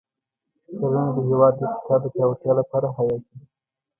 کرنه 0.77 1.03
د 1.15 1.17
هېواد 1.29 1.53
د 1.57 1.61
اقتصاد 1.71 1.99
د 2.03 2.05
پیاوړتیا 2.13 2.51
لپاره 2.59 2.87
حیاتي 2.95 3.31
ده. 3.39 3.41